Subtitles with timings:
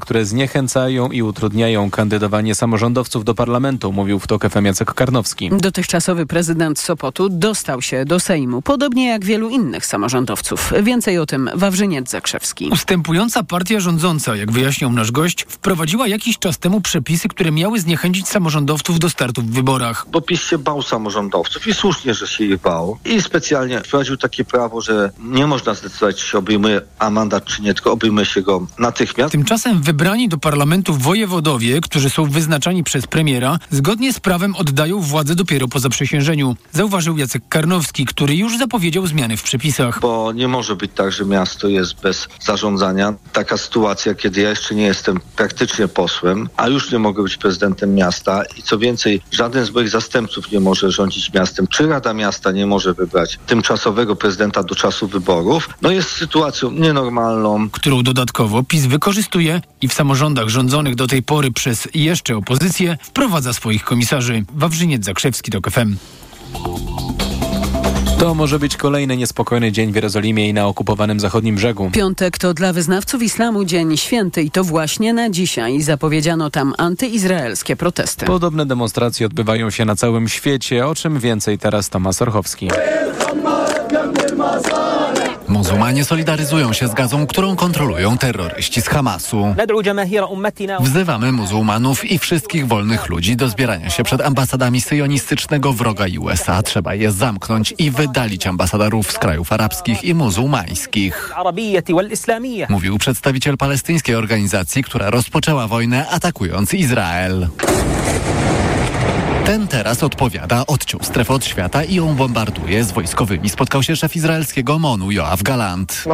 [0.00, 5.50] które zniechęcają i utrudniają kandydowanie samorządowców do parlamentu, mówił w TOK FM Jacek Karnowski.
[5.50, 10.72] Dotychczasowy prezydent Sopotu dostał się do Sejmu, podobnie jak wielu innych samorządowców.
[10.82, 12.68] Więcej o tym Wawrzyniec Zakrzewski.
[12.72, 18.28] Ustępująca partia rządząca, jak wyjaśniał nasz gość, wprowadziła jakiś czas temu przepisy, które miały zniechęcić
[18.28, 20.06] samorządowców do startu w wyborach.
[20.10, 22.98] Bo PiS się bał samorządowców i słusznie, że się ich bał.
[23.04, 27.62] I specjalnie wprowadził takie prawo, że nie można zdecydować, czy się obejmuje a mandat, czy
[27.62, 29.32] nie, tylko obejmuje się go natychmiast.
[29.32, 35.34] Tymczasem wybrani do parlamentu wojewodowie, którzy są wyznaczani przez premiera, zgodnie z prawem oddają władzę
[35.34, 36.56] dopiero po zaprzysiężeniu.
[36.72, 40.00] Zauważył Jacek Karnowski, który już zapowiedział zmiany w przepisach.
[40.00, 43.14] Bo nie może być tak, że miasto jest bez zarządzania.
[43.32, 47.94] Taka sytuacja, kiedy ja jeszcze nie jestem praktycznie posłem, a już nie mogę być prezydentem
[47.94, 52.52] miasta i co więcej, żaden z moich zastępców nie może rządzić miastem, czy Rada Miasta
[52.52, 57.70] nie może wybrać tymczasowego prezydenta do czasu wyborów, no jest sytuacją nienormalną.
[57.70, 63.52] Którą dodatkowo PiS wykorzystuje i w samorządach rządzonych do tej pory przez jeszcze opozycję wprowadza
[63.52, 64.44] swoich komisarzy.
[64.54, 65.96] Wawrzyniec Zakrzewski, TOK FM.
[68.18, 71.90] To może być kolejny niespokojny dzień w Jerozolimie i na okupowanym zachodnim brzegu.
[71.90, 77.76] Piątek to dla wyznawców islamu dzień święty i to właśnie na dzisiaj zapowiedziano tam antyizraelskie
[77.76, 78.26] protesty.
[78.26, 82.68] Podobne demonstracje odbywają się na całym świecie, o czym więcej teraz Tomasz Orchowski.
[85.54, 89.54] Muzułmanie solidaryzują się z gazą, którą kontrolują terroryści z Hamasu.
[90.80, 96.62] Wzywamy muzułmanów i wszystkich wolnych ludzi do zbierania się przed ambasadami syjonistycznego wroga USA.
[96.62, 101.32] Trzeba je zamknąć i wydalić ambasadorów z krajów arabskich i muzułmańskich.
[102.68, 107.48] Mówił przedstawiciel palestyńskiej organizacji, która rozpoczęła wojnę atakując Izrael.
[109.46, 112.84] Ten teraz odpowiada, odciął strefę od świata i ją bombarduje.
[112.84, 116.04] Z wojskowymi spotkał się szef izraelskiego MONU Joav Galant.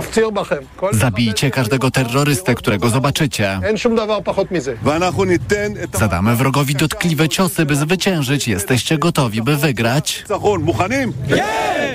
[0.93, 3.61] Zabijcie każdego terrorystę, którego zobaczycie.
[5.99, 8.49] Zadamy wrogowi dotkliwe ciosy, by zwyciężyć.
[8.49, 10.25] Jesteście gotowi, by wygrać?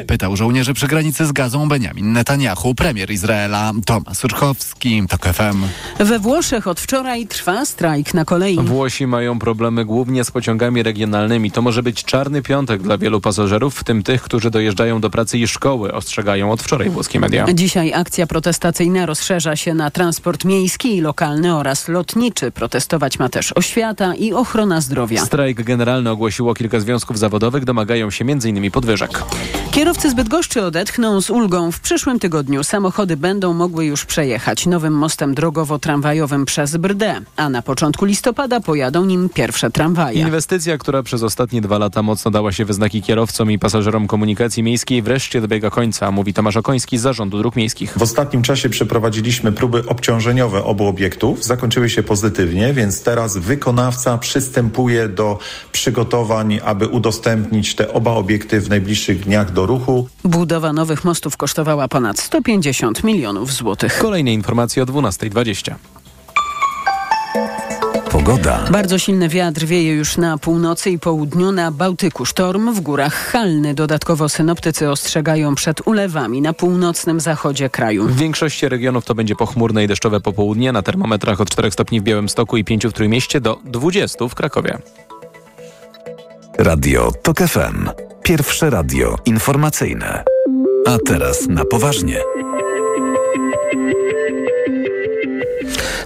[0.08, 3.72] Pytał żołnierzy przy granicy z Gazą Benjamin Netanyahu, premier Izraela.
[3.86, 5.64] Tomasz Urchowski, TOK FM.
[6.00, 8.60] We Włoszech od wczoraj trwa strajk na kolei.
[8.60, 11.25] Włosi mają problemy głównie z pociągami regionalnymi.
[11.54, 15.38] To może być czarny piątek dla wielu pasażerów, w tym tych, którzy dojeżdżają do pracy
[15.38, 17.46] i szkoły, ostrzegają od wczoraj włoskie media.
[17.54, 22.52] Dzisiaj akcja protestacyjna rozszerza się na transport miejski i lokalny oraz lotniczy.
[22.52, 25.26] Protestować ma też oświata i ochrona zdrowia.
[25.26, 28.72] Strajk generalny ogłosiło kilka związków zawodowych, domagają się m.in.
[28.72, 29.24] podwyżek.
[29.72, 31.72] Kierowcy z Bydgoszczy odetchną z ulgą.
[31.72, 37.62] W przyszłym tygodniu samochody będą mogły już przejechać nowym mostem drogowo-tramwajowym przez Brdę, a na
[37.62, 40.22] początku listopada pojadą nim pierwsze tramwaje.
[40.22, 44.64] Inwestycja, która przez ostatnie dwa lata mocno dała się we znaki kierowcom i pasażerom komunikacji
[44.64, 47.98] miejskiej, wreszcie dobiega końca, mówi Tomasz Okoński z Zarządu Dróg Miejskich.
[47.98, 51.44] W ostatnim czasie przeprowadziliśmy próby obciążeniowe obu obiektów.
[51.44, 55.40] Zakończyły się pozytywnie, więc teraz wykonawca przystępuje do
[55.72, 60.08] przygotowań, aby udostępnić te oba obiekty w najbliższych dniach do ruchu.
[60.24, 63.98] Budowa nowych mostów kosztowała ponad 150 milionów złotych.
[64.00, 65.76] Kolejne informacje o 12.20.
[68.16, 68.64] Pogoda.
[68.72, 72.26] Bardzo silny wiatr wieje już na północy i południu na Bałtyku.
[72.26, 73.74] Sztorm w górach Halny.
[73.74, 78.08] Dodatkowo synoptycy ostrzegają przed ulewami na północnym zachodzie kraju.
[78.08, 80.72] W większości regionów to będzie pochmurne i deszczowe popołudnie.
[80.72, 84.78] Na termometrach od 4 stopni w Białymstoku i 5 w Trójmieście do 20 w Krakowie.
[86.58, 87.90] Radio TOK FM.
[88.24, 90.24] Pierwsze radio informacyjne.
[90.88, 92.20] A teraz na poważnie.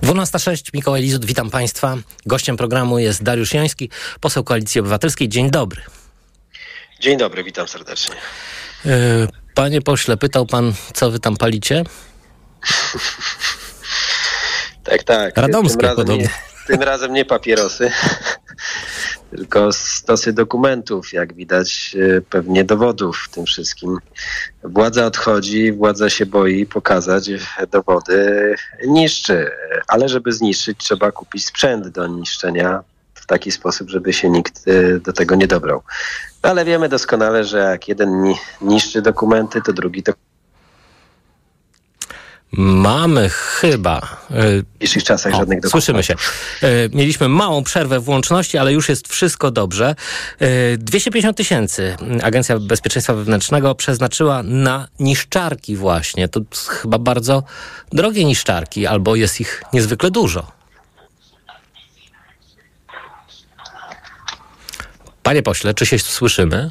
[0.09, 1.97] 12.06, Mikołaj Lizut, witam Państwa.
[2.25, 3.90] Gościem programu jest Dariusz Joński,
[4.20, 5.30] poseł Koalicji Obywatelskiej.
[5.30, 5.81] Dzień dobry.
[7.00, 8.16] Dzień dobry, witam serdecznie.
[9.53, 11.84] Panie pośle, pytał pan, co wy tam palicie?
[14.84, 15.38] tak, tak.
[15.38, 16.16] Radomskie tym podobno.
[16.16, 16.30] Nie,
[16.68, 17.91] tym razem nie papierosy,
[19.29, 23.97] tylko stosy dokumentów, jak widać, e, pewnie dowodów w tym wszystkim.
[24.63, 27.31] Władza odchodzi, władza się boi pokazać
[27.72, 28.56] dowody,
[28.88, 29.51] niszczy.
[29.88, 32.84] Ale żeby zniszczyć, trzeba kupić sprzęt do niszczenia
[33.14, 35.81] w taki sposób, żeby się nikt e, do tego nie dobrał.
[36.41, 40.14] Ale wiemy doskonale, że jak jeden ni- niszczy dokumenty, to drugi to
[42.57, 44.17] Mamy chyba.
[44.29, 45.72] w dzisiejszych czasach O, żadnych dokumentów.
[45.72, 46.13] słyszymy się.
[46.61, 46.67] E,
[46.97, 49.96] Mieliśmy małą przerwę w łączności, ale już jest wszystko dobrze.
[50.40, 56.28] E, 250 tysięcy Agencja Bezpieczeństwa Wewnętrznego przeznaczyła na niszczarki właśnie.
[56.28, 57.43] To chyba bardzo
[57.91, 60.52] drogie niszczarki, albo jest ich niezwykle dużo.
[65.23, 66.69] Panie pośle, czy się słyszymy?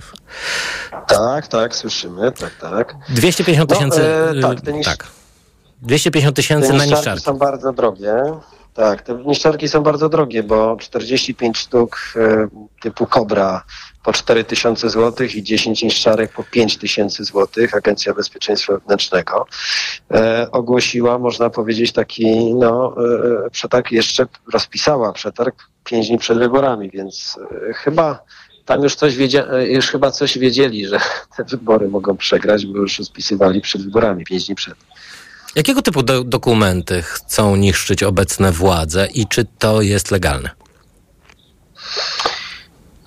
[1.08, 2.94] Tak, tak, słyszymy, tak, tak.
[3.08, 4.02] 250 No, tysięcy.
[4.06, 5.06] e, y, tak, te nisz- tak.
[5.82, 8.14] 250 tysięcy na niszczarki są bardzo drogie.
[8.74, 12.48] Tak, te niszczarki są bardzo drogie, bo 45 sztuk e,
[12.80, 13.64] typu Cobra
[14.04, 17.46] po 4000 zł i 10 niszczarek po 5000 zł.
[17.72, 19.46] Agencja Bezpieczeństwa Wewnętrznego
[20.10, 22.94] e, ogłosiła, można powiedzieć, taki no,
[23.46, 27.38] e, przetarg, jeszcze rozpisała przetarg 5 dni przed wyborami, więc
[27.74, 28.22] chyba
[28.64, 31.00] tam już coś wiedzia- już chyba coś wiedzieli, że
[31.36, 34.74] te wybory mogą przegrać, bo już rozpisywali przed wyborami, 5 dni przed.
[35.58, 40.50] Jakiego typu do dokumenty chcą niszczyć obecne władze i czy to jest legalne?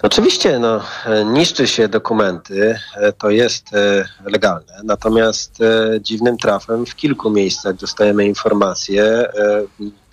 [0.03, 5.59] Oczywiście, no, e, niszczy się dokumenty, e, to jest e, legalne, natomiast
[6.01, 9.29] dziwnym trafem w kilku miejscach dostajemy informacje,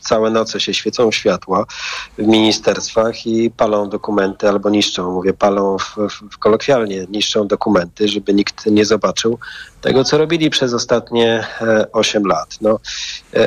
[0.02, 1.66] całe noce się świecą światła
[2.18, 5.96] w ministerstwach i palą dokumenty albo niszczą, mówię palą w,
[6.30, 9.38] w, kolokwialnie, niszczą dokumenty, żeby nikt nie zobaczył
[9.80, 11.46] tego, co robili przez ostatnie
[11.92, 12.58] 8 lat.
[12.60, 12.78] No,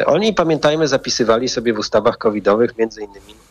[0.06, 3.33] oni, pamiętajmy, zapisywali sobie w ustawach covidowych między innymi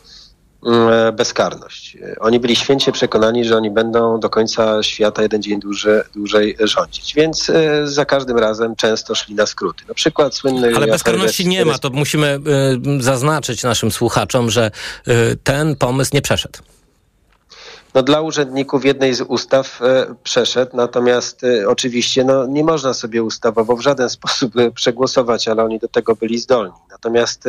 [1.13, 1.97] bezkarność.
[2.19, 7.13] Oni byli święcie przekonani, że oni będą do końca świata jeden dzień dłużej, dłużej rządzić,
[7.15, 9.83] więc e, za każdym razem często szli na skróty.
[9.87, 10.75] Na przykład słynny...
[10.75, 12.39] Ale bezkarności nie ma, to musimy e,
[12.99, 14.71] zaznaczyć naszym słuchaczom, że
[15.43, 16.59] ten pomysł nie przeszedł
[17.93, 23.23] no, dla urzędników jednej z ustaw e, przeszedł, natomiast e, oczywiście no, nie można sobie
[23.23, 26.73] ustawowo w żaden sposób e, przegłosować, ale oni do tego byli zdolni.
[26.91, 27.43] Natomiast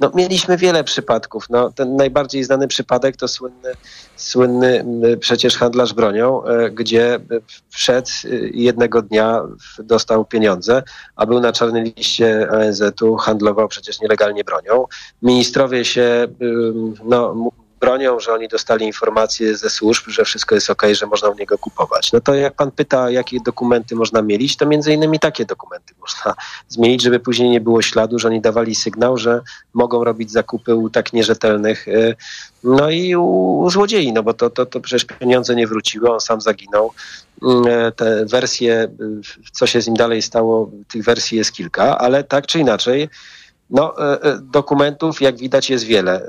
[0.00, 1.46] no, mieliśmy wiele przypadków.
[1.50, 3.72] No, ten najbardziej znany przypadek to słynny,
[4.16, 4.84] słynny
[5.20, 6.42] przecież handlarz bronią,
[6.72, 7.20] gdzie
[7.68, 8.10] wszedł
[8.52, 9.42] jednego dnia
[9.78, 10.82] dostał pieniądze,
[11.16, 14.84] a był na czarnym liście ONZ-u, handlował przecież nielegalnie bronią.
[15.22, 16.28] Ministrowie się
[17.04, 17.50] no,
[17.90, 21.58] bronią, że oni dostali informacje ze służb, że wszystko jest ok, że można u niego
[21.58, 22.12] kupować.
[22.12, 26.34] No to jak pan pyta, jakie dokumenty można mielić, to między innymi takie dokumenty można
[26.68, 29.40] zmienić, żeby później nie było śladu, że oni dawali sygnał, że
[29.74, 32.16] mogą robić zakupy u tak nierzetelnych, y,
[32.64, 36.40] no i u, złodziei, no bo to, to, to przecież pieniądze nie wróciły, on sam
[36.40, 36.92] zaginął.
[37.42, 42.24] Y, te wersje, y, co się z nim dalej stało, tych wersji jest kilka, ale
[42.24, 43.08] tak czy inaczej,
[43.70, 46.22] no, e, e, dokumentów, jak widać, jest wiele.
[46.22, 46.26] E,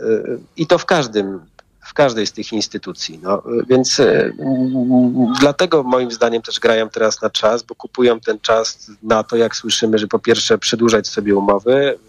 [0.58, 1.40] I to w każdym,
[1.86, 3.20] w każdej z tych instytucji.
[3.24, 4.02] No, więc
[5.40, 9.56] dlatego moim zdaniem też grają teraz na czas, bo kupują ten czas na to, jak
[9.56, 12.00] słyszymy, że po pierwsze przedłużać sobie umowy,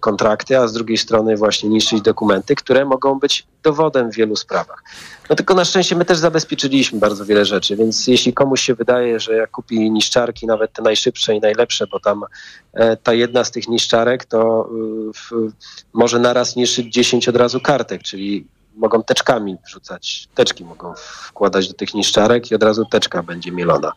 [0.00, 4.84] kontrakty, a z drugiej strony właśnie niszczyć dokumenty, które mogą być dowodem w wielu sprawach.
[5.30, 9.20] No tylko na szczęście my też zabezpieczyliśmy bardzo wiele rzeczy, więc jeśli komuś się wydaje,
[9.20, 12.24] że jak kupi niszczarki, nawet te najszybsze i najlepsze, bo tam
[12.72, 14.70] e, ta jedna z tych niszczarek to
[15.14, 15.52] w,
[15.92, 18.46] może naraz niszczyć 10 od razu kartek, czyli
[18.80, 23.92] mogą teczkami wrzucać, teczki mogą wkładać do tych niszczarek i od razu teczka będzie mielona.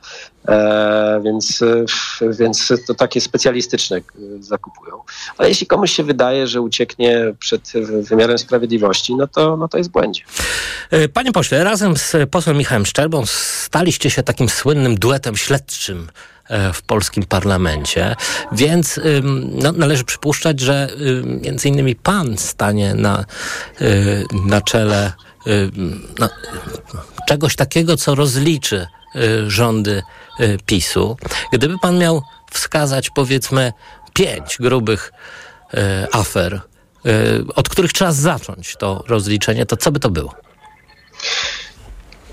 [0.47, 1.61] E, więc,
[2.21, 4.01] e, więc to takie specjalistyczne e,
[4.39, 5.01] zakupują.
[5.37, 7.71] Ale jeśli komuś się wydaje, że ucieknie przed
[8.09, 10.23] wymiarem sprawiedliwości, no to, no to jest błędzie.
[10.91, 16.07] E, panie pośle, razem z posłem Michałem Szczerbą staliście się takim słynnym duetem śledczym
[16.73, 18.15] w polskim parlamencie,
[18.51, 18.99] więc
[19.51, 20.89] no, należy przypuszczać, że
[21.23, 23.25] między innymi pan stanie na,
[23.81, 25.11] y, na czele
[26.19, 26.29] no,
[27.27, 30.03] czegoś takiego, co rozliczy y, rządy
[30.39, 31.17] y, PiSu.
[31.53, 33.73] Gdyby pan miał wskazać powiedzmy
[34.13, 35.11] pięć grubych
[36.11, 36.61] afer,
[37.55, 40.33] od których trzeba zacząć to rozliczenie, to co by to było?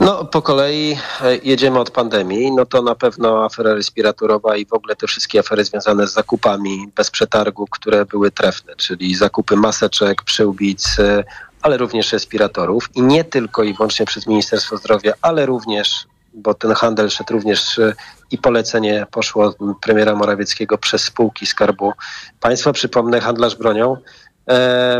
[0.01, 2.53] No, po kolei e, jedziemy od pandemii.
[2.53, 6.89] No to na pewno afera respiratorowa i w ogóle te wszystkie afery związane z zakupami
[6.97, 11.25] bez przetargu, które były trefne, czyli zakupy maseczek, przyłbic, e,
[11.63, 16.73] ale również respiratorów i nie tylko i wyłącznie przez Ministerstwo Zdrowia, ale również, bo ten
[16.73, 17.93] handel szedł również e,
[18.31, 21.93] i polecenie poszło premiera Morawieckiego przez spółki Skarbu
[22.41, 22.73] Państwa.
[22.73, 23.97] Przypomnę, handlarz bronią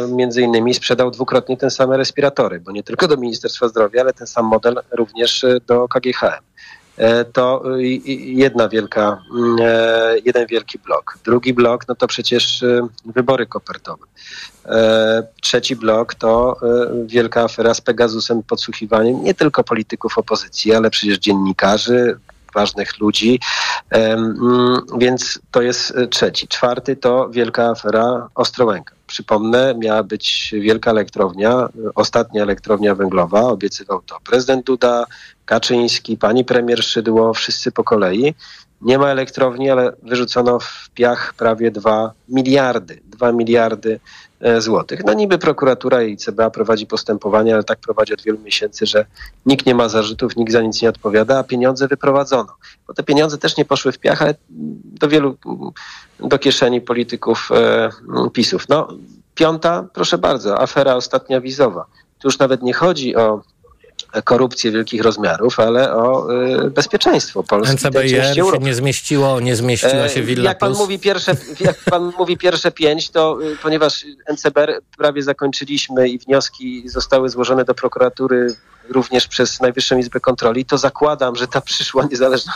[0.09, 4.27] między innymi sprzedał dwukrotnie ten same respiratory, bo nie tylko do Ministerstwa Zdrowia, ale ten
[4.27, 6.45] sam model również e, do KGHM.
[6.97, 7.63] E, to
[8.17, 9.57] jedna wielka, mm,
[10.25, 11.19] jeden wielki blok.
[11.25, 12.65] Drugi blok, no to przecież
[13.05, 14.07] wybory kopertowe.
[15.41, 16.57] Trzeci blok to
[17.07, 22.19] wielka afera z Pegasusem, podsłuchiwaniem nie tylko polityków opozycji, ale przecież dziennikarzy,
[22.55, 23.41] ważnych ludzi,
[23.91, 26.49] mm, więc to jest trzeci.
[26.49, 28.95] Czwarty to wielka afera Ostrołęka.
[29.07, 35.07] Przypomnę, miała być wielka elektrownia, ostatnia elektrownia węglowa, obiecywał to prezydent Duda,
[35.45, 38.35] Kaczyński, pani premier Szydło, wszyscy po kolei.
[38.81, 45.05] Nie ma elektrowni, ale wyrzucono w piach prawie 2 miliardy, 2 miliardy e, złotych.
[45.05, 49.07] No niby prokuratura i CBA prowadzi postępowanie, ale tak prowadzi od wielu miesięcy, że
[49.47, 52.57] nikt nie ma zarzutów, nikt za nic nie odpowiada, a pieniądze wyprowadzono.
[52.87, 54.35] Bo te pieniądze też nie poszły w piach, ale
[54.85, 55.37] do wielu,
[56.19, 57.91] do kieszeni polityków e,
[58.33, 58.69] PiSów.
[58.69, 58.89] No,
[59.35, 61.87] piąta, proszę bardzo, afera ostatnia wizowa.
[62.19, 63.43] Tu już nawet nie chodzi o
[64.25, 66.33] korupcję wielkich rozmiarów, ale o
[66.67, 67.75] y, bezpieczeństwo Polski.
[67.75, 72.37] NCBR się nie zmieściło, nie zmieściła się Villa jak pan mówi pierwsze, Jak pan mówi
[72.37, 78.55] pierwsze pięć, to y, ponieważ NCBR prawie zakończyliśmy i wnioski zostały złożone do prokuratury
[78.91, 82.53] również przez Najwyższą Izbę Kontroli, to zakładam, że ta przyszła niezależna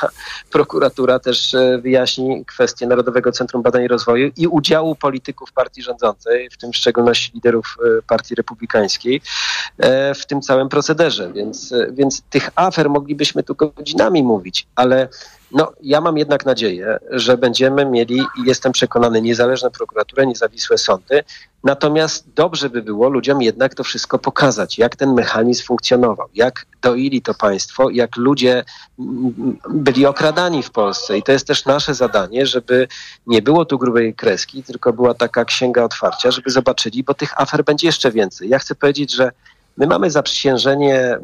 [0.50, 6.50] prokuratura też e, wyjaśni kwestię Narodowego Centrum Badań i Rozwoju i udziału polityków partii rządzącej,
[6.50, 9.20] w tym w szczególności liderów e, Partii Republikańskiej,
[9.78, 11.32] e, w tym całym procederze.
[11.32, 15.08] Więc, więc tych afer moglibyśmy tu godzinami mówić, ale
[15.54, 21.24] no, ja mam jednak nadzieję, że będziemy mieli, i jestem przekonany, niezależną prokuraturę, niezawisłe sądy.
[21.64, 27.22] Natomiast dobrze by było ludziom jednak to wszystko pokazać, jak ten mechanizm funkcjonował, jak doili
[27.22, 28.64] to państwo, jak ludzie
[29.70, 31.18] byli okradani w Polsce.
[31.18, 32.88] I to jest też nasze zadanie, żeby
[33.26, 37.64] nie było tu grubej kreski, tylko była taka księga otwarcia, żeby zobaczyli, bo tych afer
[37.64, 38.48] będzie jeszcze więcej.
[38.48, 39.30] Ja chcę powiedzieć, że
[39.76, 41.18] my mamy zaprzysiężenie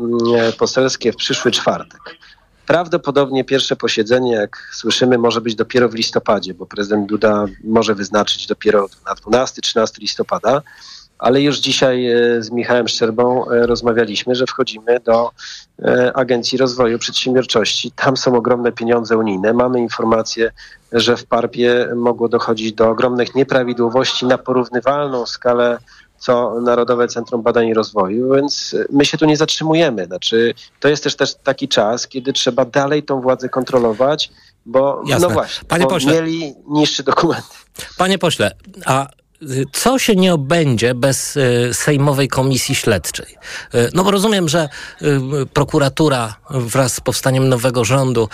[0.58, 2.00] poselskie w przyszły czwartek.
[2.71, 8.47] Prawdopodobnie pierwsze posiedzenie, jak słyszymy, może być dopiero w listopadzie, bo prezydent Duda może wyznaczyć
[8.47, 10.62] dopiero na 12-13 listopada.
[11.19, 15.31] Ale już dzisiaj e, z Michałem Szczerbą e, rozmawialiśmy, że wchodzimy do
[15.83, 17.93] e, Agencji Rozwoju Przedsiębiorczości.
[17.93, 19.53] Tam są ogromne pieniądze unijne.
[19.53, 20.50] Mamy informację,
[20.93, 25.79] że w Parpie mogło dochodzić do ogromnych nieprawidłowości na porównywalną skalę
[26.21, 30.05] co Narodowe Centrum Badań i Rozwoju, więc my się tu nie zatrzymujemy.
[30.05, 34.31] Znaczy, to jest też, też taki czas, kiedy trzeba dalej tą władzę kontrolować,
[34.67, 35.29] bo Jasne.
[35.29, 37.47] no właśnie, Panie bo pośle, mieli niższy dokument.
[37.99, 38.50] Panie pośle,
[38.87, 39.07] a
[39.73, 43.37] co się nie obędzie bez y, Sejmowej Komisji Śledczej?
[43.75, 44.68] Y, no bo rozumiem, że
[45.02, 45.06] y,
[45.52, 48.28] prokuratura wraz z powstaniem nowego rządu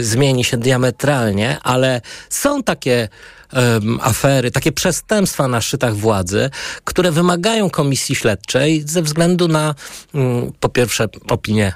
[0.00, 2.00] zmieni się diametralnie, ale
[2.30, 3.08] są takie
[4.00, 6.50] afery, takie przestępstwa na szczytach władzy,
[6.84, 9.74] które wymagają komisji śledczej ze względu na
[10.14, 11.72] mm, po pierwsze opinię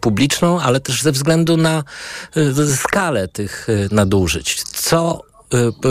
[0.00, 1.84] publiczną, ale też ze względu na
[2.76, 4.62] skalę tych nadużyć.
[4.62, 5.22] Co,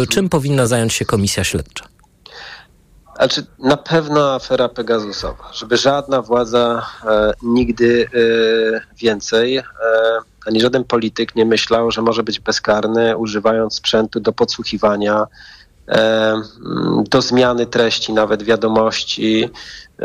[0.10, 1.95] czym powinna zająć się komisja śledcza?
[3.16, 9.64] Znaczy, na pewno afera Pegasusowa, żeby żadna władza e, nigdy e, więcej, e,
[10.46, 15.28] ani żaden polityk nie myślał, że może być bezkarny, używając sprzętu do podsłuchiwania,
[15.88, 16.34] e,
[17.10, 19.50] do zmiany treści, nawet wiadomości,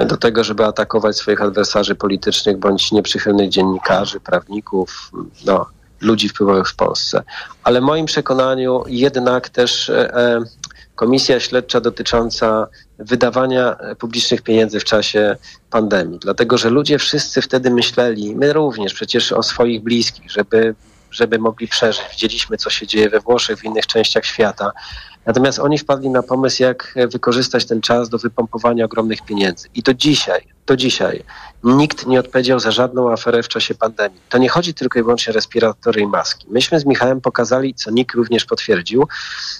[0.06, 5.10] do tego, żeby atakować swoich adwersarzy politycznych bądź nieprzychylnych dziennikarzy, prawników,
[5.46, 5.66] no,
[6.00, 7.22] ludzi wpływowych w Polsce.
[7.64, 10.40] Ale moim przekonaniu jednak też e, e,
[10.94, 12.66] komisja śledcza dotycząca
[13.00, 15.36] wydawania publicznych pieniędzy w czasie
[15.70, 16.18] pandemii.
[16.18, 20.74] Dlatego, że ludzie wszyscy wtedy myśleli, my również przecież o swoich bliskich, żeby,
[21.10, 22.02] żeby mogli przeżyć.
[22.10, 24.72] Widzieliśmy, co się dzieje we Włoszech, w innych częściach świata.
[25.26, 29.68] Natomiast oni wpadli na pomysł, jak wykorzystać ten czas do wypompowania ogromnych pieniędzy.
[29.74, 31.24] I do dzisiaj, do dzisiaj
[31.64, 34.20] nikt nie odpowiedział za żadną aferę w czasie pandemii.
[34.28, 36.46] To nie chodzi tylko i wyłącznie o respiratory i maski.
[36.50, 39.08] Myśmy z Michałem pokazali, co NIK również potwierdził,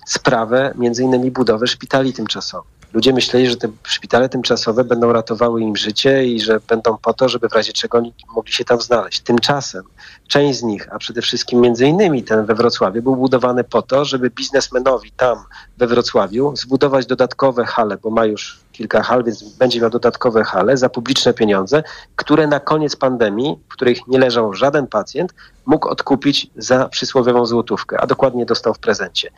[0.06, 2.79] sprawę między innymi budowy szpitali tymczasowych.
[2.92, 7.28] Ludzie myśleli, że te szpitale tymczasowe będą ratowały im życie i że będą po to,
[7.28, 9.20] żeby w razie czego oni mogli się tam znaleźć.
[9.20, 9.82] Tymczasem
[10.30, 14.04] część z nich, a przede wszystkim między innymi ten we Wrocławiu, był budowany po to,
[14.04, 15.38] żeby biznesmenowi tam
[15.78, 20.76] we Wrocławiu zbudować dodatkowe hale, bo ma już kilka hal, więc będzie miał dodatkowe hale
[20.76, 21.82] za publiczne pieniądze,
[22.16, 25.34] które na koniec pandemii, w których nie leżał żaden pacjent,
[25.66, 29.30] mógł odkupić za przysłowiową złotówkę, a dokładnie dostał w prezencie.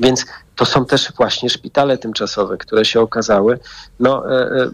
[0.00, 3.58] Więc to są też właśnie szpitale tymczasowe, które się okazały
[4.00, 4.70] no, e, e,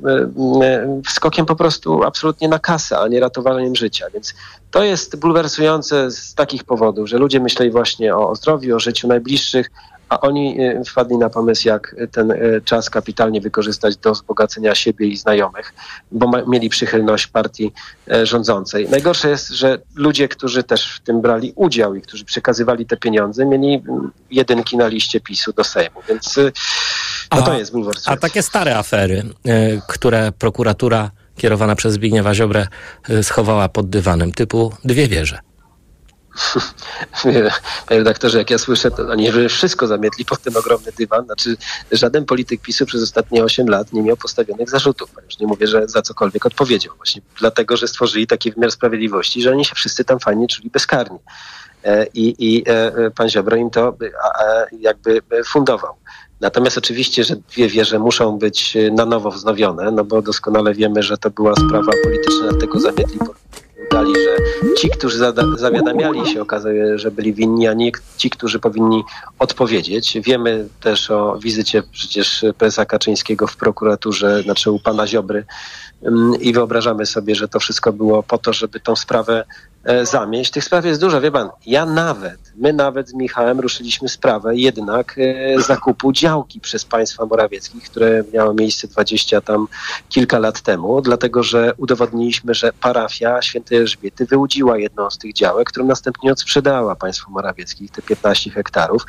[0.62, 4.06] e, skokiem po prostu absolutnie na kasę, a nie ratowaniem życia.
[4.14, 4.34] Więc
[4.70, 5.59] to jest bulwersujące
[6.08, 9.70] z takich powodów, że ludzie myśleli właśnie o zdrowiu, o życiu najbliższych,
[10.10, 15.06] a oni y, wpadli na pomysł, jak ten y, czas kapitalnie wykorzystać do wzbogacenia siebie
[15.06, 15.74] i znajomych,
[16.12, 17.72] bo mieli przychylność partii
[18.10, 18.88] e, rządzącej.
[18.88, 23.46] Najgorsze jest, że ludzie, którzy też w tym brali udział i którzy przekazywali te pieniądze,
[23.46, 26.52] mieli mm, jedynki na liście PiSu do Sejmu, więc y,
[27.32, 28.10] no to jest bulwersujące.
[28.10, 29.22] A takie stare afery,
[29.88, 32.66] które prokuratura kierowana przez Zbigniewa Ziobrę
[33.22, 35.38] schowała pod dywanem, typu dwie wieże.
[37.22, 37.50] Panie
[37.90, 41.24] redaktorze, jak ja słyszę, to oni wszystko zamietli pod ten ogromny dywan.
[41.24, 41.56] Znaczy,
[41.92, 45.10] żaden polityk PiSu przez ostatnie 8 lat nie miał postawionych zarzutów.
[45.24, 46.96] Już nie mówię, że za cokolwiek odpowiedział.
[46.96, 51.18] Właśnie dlatego, że stworzyli taki wymiar sprawiedliwości, że oni się wszyscy tam fajnie czuli bezkarni.
[51.84, 53.96] E, I, i e, pan Ziobro im to
[54.80, 55.94] jakby fundował.
[56.40, 61.18] Natomiast oczywiście, że dwie wieże muszą być na nowo wznowione, no bo doskonale wiemy, że
[61.18, 63.18] to była sprawa polityczna, dlatego zamietli
[64.00, 65.18] okazali, że ci, którzy
[65.56, 69.04] zawiadamiali się, okazuje, że byli winni, a nie ci, którzy powinni
[69.38, 70.18] odpowiedzieć.
[70.20, 75.44] Wiemy też o wizycie przecież prezesa Kaczyńskiego w prokuraturze, znaczy u pana Ziobry
[76.40, 79.44] i wyobrażamy sobie, że to wszystko było po to, żeby tą sprawę
[80.02, 80.50] zamieść.
[80.50, 81.48] Tych spraw jest dużo, wie pan.
[81.66, 87.84] Ja nawet, my nawet z Michałem ruszyliśmy sprawę jednak e, zakupu działki przez państwa Morawieckich,
[87.84, 89.68] które miało miejsce dwadzieścia tam
[90.08, 95.68] kilka lat temu, dlatego że udowodniliśmy, że parafia świętej Elżbiety wyłudziła jedną z tych działek,
[95.68, 99.06] którą następnie odsprzedała państwu Morawieckich, te 15 hektarów.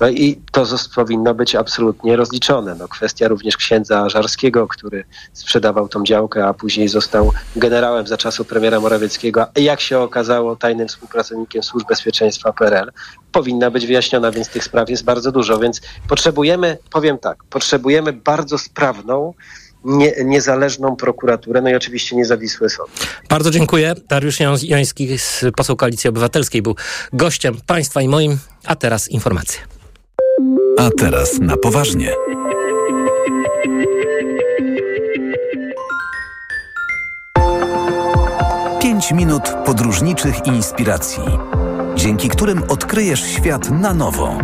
[0.00, 0.64] No i to
[0.94, 2.74] powinno być absolutnie rozliczone.
[2.74, 8.44] No, kwestia również księdza Żarskiego, który sprzedawał tą działkę, a później został generałem za czasu
[8.44, 9.46] premiera Morawieckiego.
[9.56, 12.92] Jak się okazało tajnym współpracownikiem służb bezpieczeństwa PRL,
[13.32, 15.58] powinna być wyjaśniona, więc tych spraw jest bardzo dużo.
[15.58, 19.34] Więc potrzebujemy, powiem tak, potrzebujemy bardzo sprawną,
[19.84, 22.92] nie, niezależną prokuraturę, no i oczywiście niezawisłe sądy.
[23.28, 23.94] Bardzo dziękuję.
[24.08, 25.08] Dariusz Joński,
[25.56, 26.76] poseł Koalicji Obywatelskiej, był
[27.12, 29.60] gościem państwa i moim, a teraz informacje.
[30.78, 32.14] A teraz na poważnie.
[39.04, 41.22] 5 minut podróżniczych inspiracji,
[41.96, 44.38] dzięki którym odkryjesz świat na nowo.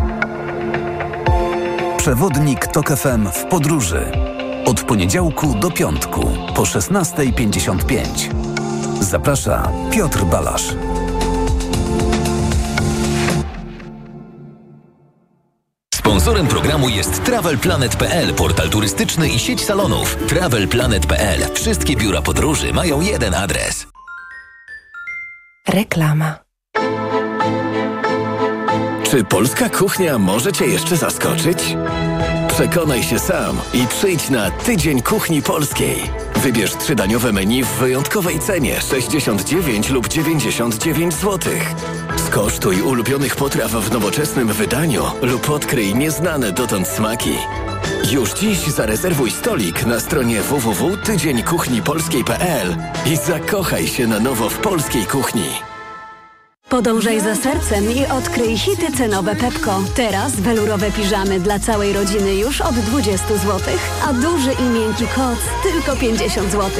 [1.96, 4.12] Przewodnik TOK FM w podróży.
[4.66, 6.20] Od poniedziałku do piątku
[6.54, 8.04] po 16.55.
[9.00, 10.74] Zaprasza Piotr Balasz.
[15.94, 20.16] Sponsorem programu jest TravelPlanet.pl, portal turystyczny i sieć salonów.
[20.28, 21.54] TravelPlanet.pl.
[21.54, 23.86] Wszystkie biura podróży mają jeden adres.
[25.70, 26.38] Reklama.
[29.10, 31.76] Czy polska kuchnia może Cię jeszcze zaskoczyć?
[32.48, 35.96] Przekonaj się sam i przyjdź na Tydzień Kuchni Polskiej.
[36.36, 41.52] Wybierz trzydaniowe menu w wyjątkowej cenie 69 lub 99 zł.
[42.26, 47.32] Skosztuj ulubionych potraw w nowoczesnym wydaniu lub odkryj nieznane dotąd smaki.
[48.10, 55.69] Już dziś zarezerwuj stolik na stronie www.tydzieńkuchnipolskiej.pl i zakochaj się na nowo w polskiej kuchni.
[56.80, 59.80] Podążaj za sercem i odkryj hity cenowe Pepko.
[59.96, 63.60] Teraz welurowe piżamy dla całej rodziny już od 20 zł,
[64.08, 66.70] a duży i miękki koc tylko 50 zł.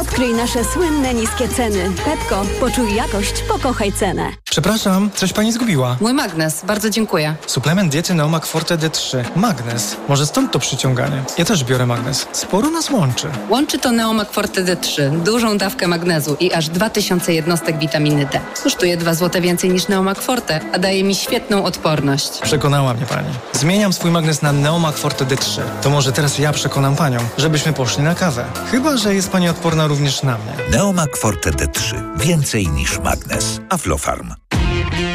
[0.00, 1.90] Odkryj nasze słynne niskie ceny.
[2.04, 4.32] Pepko, poczuj jakość, pokochaj cenę.
[4.50, 5.96] Przepraszam, coś pani zgubiła.
[6.00, 7.34] Mój magnes, bardzo dziękuję.
[7.46, 9.24] Suplement diety Neomak Forte D3.
[9.36, 9.96] Magnes.
[10.08, 11.22] Może stąd to przyciąganie.
[11.38, 12.26] Ja też biorę magnes.
[12.32, 13.28] Sporo nas łączy.
[13.48, 15.22] Łączy to Neomak Forte D3.
[15.22, 18.40] Dużą dawkę magnezu i aż 2000 jednostek witaminy D.
[18.62, 22.40] Kosztuje 2 zł więcej niż Neomak Forte, a daje mi świetną odporność.
[22.42, 23.28] Przekonała mnie pani.
[23.52, 25.60] Zmieniam swój magnes na Neomak Forte D3.
[25.82, 28.44] To może teraz ja przekonam panią, żebyśmy poszli na kawę.
[28.70, 30.70] Chyba, że jest pani odporna również na mnie.
[30.70, 31.94] Neomak Forte D3.
[32.18, 33.60] Więcej niż magnes.
[33.68, 34.34] Aflofarm.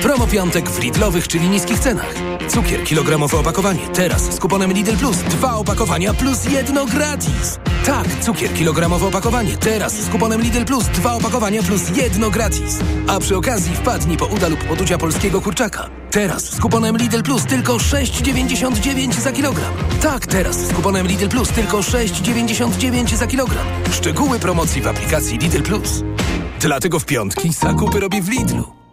[0.02, 2.14] Promo piątek w Lidlowych, czyli niskich cenach.
[2.48, 3.88] Cukier kilogramowe opakowanie.
[3.94, 5.18] Teraz z kuponem Lidl Plus.
[5.18, 7.60] Dwa opakowania plus jedno gratis.
[7.86, 9.58] Tak, cukier kilogramowe opakowanie.
[9.58, 10.86] Teraz z kuponem Lidl Plus.
[10.86, 12.80] Dwa opakowania plus jedno gratis.
[13.08, 15.90] A przy okazji wpadnij po uda lub poducia polskiego kurczaka.
[16.12, 19.74] Teraz z kuponem Lidl Plus tylko 6,99 za kilogram.
[20.02, 23.66] Tak, teraz z kuponem Lidl Plus tylko 6,99 za kilogram.
[23.92, 26.04] Szczegóły promocji w aplikacji Lidl Plus.
[26.60, 28.85] Dlatego w piątki zakupy robię w Lidlu.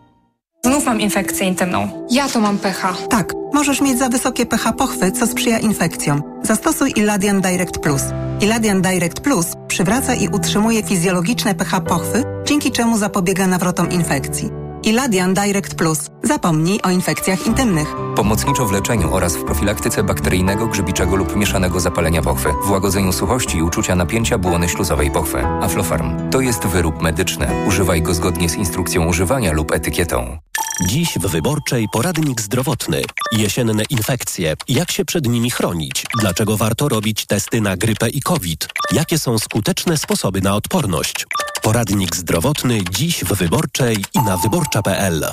[0.66, 2.06] Znów mam infekcję intymną.
[2.10, 2.94] Ja to mam pH.
[3.10, 6.22] Tak, możesz mieć za wysokie pH pochwy, co sprzyja infekcjom.
[6.42, 8.02] Zastosuj Iladian Direct Plus.
[8.40, 14.50] Iladian Direct Plus przywraca i utrzymuje fizjologiczne pH pochwy, dzięki czemu zapobiega nawrotom infekcji.
[14.84, 15.98] Iladian Direct Plus.
[16.22, 17.94] Zapomnij o infekcjach intymnych.
[18.16, 23.58] Pomocniczo w leczeniu oraz w profilaktyce bakteryjnego, grzybiczego lub mieszanego zapalenia pochwy, w łagodzeniu suchości
[23.58, 25.44] i uczucia napięcia błony śluzowej pochwy.
[25.46, 26.30] Aflofarm.
[26.30, 27.46] To jest wyrób medyczny.
[27.68, 30.38] Używaj go zgodnie z instrukcją używania lub etykietą.
[30.86, 33.02] Dziś w Wyborczej poradnik zdrowotny.
[33.32, 34.54] Jesienne infekcje.
[34.68, 36.04] Jak się przed nimi chronić?
[36.20, 38.68] Dlaczego warto robić testy na grypę i COVID?
[38.92, 41.26] Jakie są skuteczne sposoby na odporność?
[41.62, 45.24] Poradnik zdrowotny dziś w Wyborczej i na wyborcza.pl.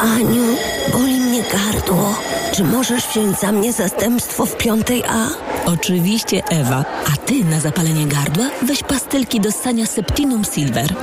[0.00, 0.56] Aniu,
[0.92, 2.18] boli mnie gardło.
[2.54, 5.28] Czy możesz wziąć za mnie zastępstwo w piątej A?
[5.66, 6.84] Oczywiście, Ewa.
[7.12, 10.94] A ty na zapalenie gardła weź pastylki do ssania Septinum Silver.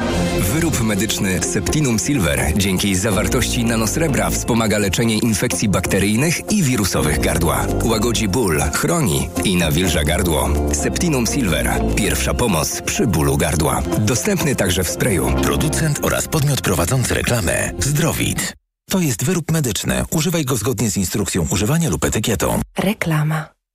[0.54, 7.66] Wyrób medyczny Septinum Silver dzięki zawartości nanosrebra wspomaga leczenie infekcji bakteryjnych i wirusowych gardła.
[7.84, 10.50] Łagodzi ból, chroni i nawilża gardło.
[10.74, 11.82] Septinum Silver.
[11.96, 13.82] Pierwsza pomoc przy bólu gardła.
[14.00, 15.32] Dostępny także w sprayu.
[15.44, 18.54] Producent oraz podmiot prowadzący reklamę Zdrowit.
[18.90, 20.04] To jest wyrób medyczny.
[20.12, 22.62] Używaj go zgodnie z instrukcją używania lub etykietą.
[22.78, 23.59] Reklama.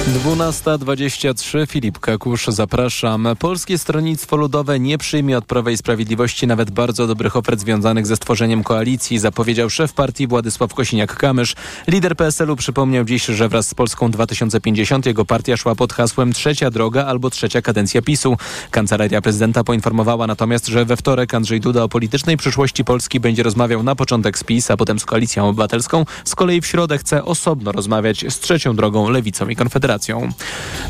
[0.00, 3.28] 12.23 Filip Kakusz, zapraszam.
[3.38, 8.16] Polskie Stronnictwo Ludowe nie przyjmie od Prawa i Sprawiedliwości nawet bardzo dobrych ofert związanych ze
[8.16, 11.56] stworzeniem koalicji, zapowiedział szef partii Władysław Kosiniak-Kamysz.
[11.88, 16.70] Lider PSL-u przypomniał dziś, że wraz z Polską 2050 jego partia szła pod hasłem trzecia
[16.70, 18.36] droga albo trzecia kadencja PiSu.
[18.70, 23.82] Kancelaria prezydenta poinformowała natomiast, że we wtorek Andrzej Duda o politycznej przyszłości Polski będzie rozmawiał
[23.82, 26.04] na początek z PiS, a potem z Koalicją Obywatelską.
[26.24, 29.89] Z kolei w środę chce osobno rozmawiać z trzecią drogą, Lewicą i Konfederacją.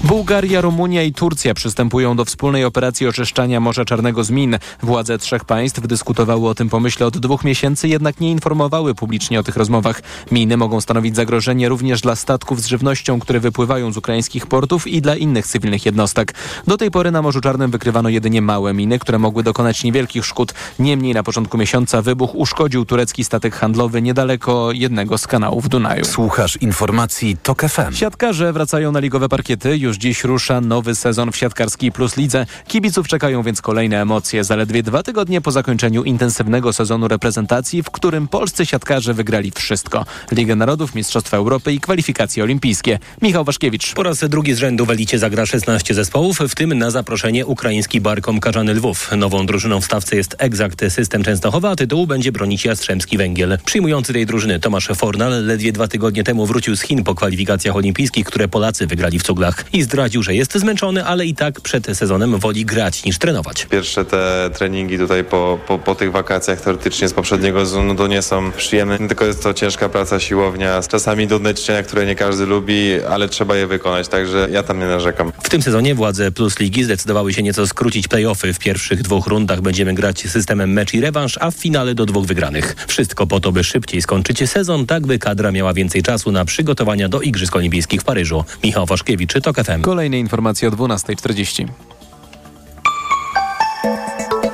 [0.05, 4.59] Bułgaria, Rumunia i Turcja przystępują do wspólnej operacji oczyszczania Morza Czarnego z min.
[4.83, 9.43] Władze trzech państw dyskutowały o tym pomyśle od dwóch miesięcy, jednak nie informowały publicznie o
[9.43, 10.03] tych rozmowach.
[10.31, 15.03] Miny mogą stanowić zagrożenie również dla statków z żywnością, które wypływają z ukraińskich portów i
[15.03, 16.35] dla innych cywilnych jednostek.
[16.67, 20.55] Do tej pory na Morzu Czarnym wykrywano jedynie małe miny, które mogły dokonać niewielkich szkód.
[20.79, 26.05] Niemniej na początku miesiąca wybuch uszkodził turecki statek handlowy niedaleko jednego z kanałów Dunaju.
[26.05, 27.95] Słuchasz informacji TOK FM.
[27.95, 29.76] Siatkarze wracają na ligowe parkiety.
[29.76, 32.46] Już dziś rusza nowy sezon w siatkarskiej Plus Lidze.
[32.68, 34.44] Kibiców czekają więc kolejne emocje.
[34.44, 40.07] Zaledwie dwa tygodnie po zakończeniu intensywnego sezonu reprezentacji, w którym polscy siatkarze wygrali wszystko.
[40.33, 42.98] Ligę Narodów, Mistrzostwa Europy i kwalifikacje olimpijskie.
[43.22, 43.94] Michał Waszkiewicz.
[43.94, 48.00] Po raz drugi z rzędu w Elicie zagra 16 zespołów, w tym na zaproszenie ukraiński
[48.00, 49.11] Barkom Karzany Lwów.
[49.16, 53.59] Nową drużyną w stawce jest Exact System Częstochowa, a tytułu będzie bronić Jastrzębski Węgiel.
[53.64, 58.26] Przyjmujący tej drużyny Tomasz Fornal ledwie dwa tygodnie temu wrócił z Chin po kwalifikacjach olimpijskich,
[58.26, 62.38] które Polacy wygrali w cuglach i zdradził, że jest zmęczony, ale i tak przed sezonem
[62.38, 63.66] woli grać niż trenować.
[63.71, 68.23] Pierwsze te treningi tutaj po, po, po tych wakacjach teoretycznie z poprzedniego sezonu to nie
[68.23, 73.03] są przyjemne, tylko jest to ciężka praca, siłownia, czasami nudne ćwiczenia, które nie każdy lubi,
[73.11, 75.33] ale trzeba je wykonać, także ja tam nie narzekam.
[75.43, 78.53] W tym sezonie władze Plus Ligi zdecydowały się nieco skrócić play-offy.
[78.53, 82.27] W pierwszych dwóch rundach będziemy grać systemem mecz i rewanż, a w finale do dwóch
[82.27, 82.77] wygranych.
[82.88, 87.09] Wszystko po to, by szybciej skończyć sezon, tak by kadra miała więcej czasu na przygotowania
[87.09, 88.45] do Igrzysk Olimpijskich w Paryżu.
[88.70, 89.83] Michał Waszkiewicz, TOK FM.
[89.83, 91.66] Kolejne informacje o 12.40.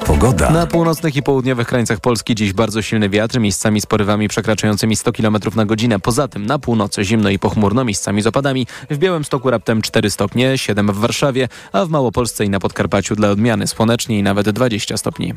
[0.07, 0.51] Pogoda.
[0.51, 5.13] Na północnych i południowych krańcach Polski dziś bardzo silny wiatr, miejscami z porywami przekraczającymi 100
[5.13, 6.01] km na godzinę.
[6.01, 8.67] Poza tym na północy zimno i pochmurno, miejscami z opadami.
[8.91, 13.31] W Białymstoku raptem 4 stopnie, 7 w Warszawie, a w Małopolsce i na Podkarpaciu dla
[13.31, 15.35] odmiany słonecznie i nawet 20 stopni.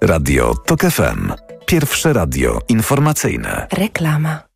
[0.00, 1.32] Radio TOK FM.
[1.66, 3.66] Pierwsze radio informacyjne.
[3.72, 4.53] Reklama.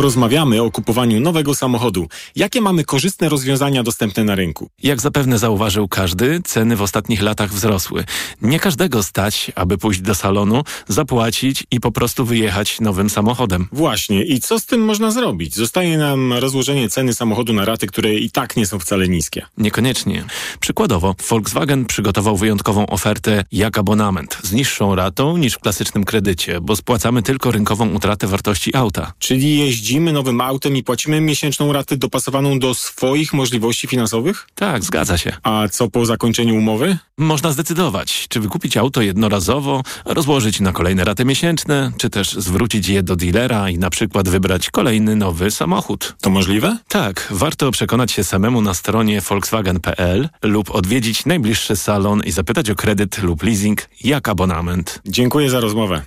[0.00, 2.08] Porozmawiamy o kupowaniu nowego samochodu.
[2.36, 4.70] Jakie mamy korzystne rozwiązania dostępne na rynku?
[4.82, 8.04] Jak zapewne zauważył każdy, ceny w ostatnich latach wzrosły.
[8.42, 13.68] Nie każdego stać, aby pójść do salonu, zapłacić i po prostu wyjechać nowym samochodem.
[13.72, 14.24] Właśnie.
[14.24, 15.54] I co z tym można zrobić?
[15.54, 19.46] Zostaje nam rozłożenie ceny samochodu na raty, które i tak nie są wcale niskie.
[19.58, 20.24] Niekoniecznie.
[20.60, 26.76] Przykładowo, Volkswagen przygotował wyjątkową ofertę jak abonament z niższą ratą niż w klasycznym kredycie, bo
[26.76, 29.12] spłacamy tylko rynkową utratę wartości auta.
[29.18, 29.56] Czyli
[29.90, 34.46] jeździmy nowym autem i płacimy miesięczną ratę dopasowaną do swoich możliwości finansowych?
[34.54, 35.32] Tak, zgadza się.
[35.42, 36.98] A co po zakończeniu umowy?
[37.18, 43.02] Można zdecydować, czy wykupić auto jednorazowo, rozłożyć na kolejne raty miesięczne, czy też zwrócić je
[43.02, 46.14] do dealera i na przykład wybrać kolejny nowy samochód.
[46.20, 46.76] To możliwe?
[46.88, 52.74] Tak, warto przekonać się samemu na stronie volkswagen.pl lub odwiedzić najbliższy salon i zapytać o
[52.74, 55.00] kredyt lub leasing jak abonament.
[55.06, 56.02] Dziękuję za rozmowę.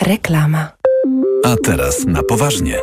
[0.00, 0.79] Reklama.
[1.44, 2.80] A teraz na poważnie.